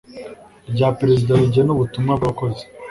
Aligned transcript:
rya 0.71 0.89
Perezida 0.99 1.31
rigena 1.41 1.71
ubutumwa 1.73 2.11
bw 2.19 2.23
abakozi 2.25 2.63